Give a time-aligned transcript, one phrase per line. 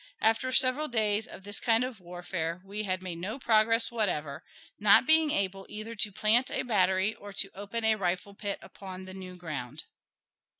[0.21, 4.43] After several days of this kind of warfare, we had made no progress whatever,
[4.79, 9.05] not being able either to plant a battery or to open a rifle pit upon
[9.05, 9.83] the new ground.